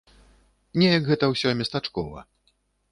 [0.83, 2.29] Неяк гэта ўсё местачкова.